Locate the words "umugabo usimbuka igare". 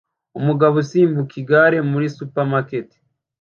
0.39-1.77